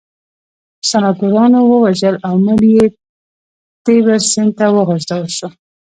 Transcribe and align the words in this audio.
سناتورانو 0.89 1.59
ووژل 1.71 2.15
او 2.27 2.35
مړی 2.45 2.71
یې 2.77 2.87
تیبر 3.85 4.19
سیند 4.31 4.51
ته 4.57 4.65
وغورځول 4.75 5.27
شو 5.37 5.47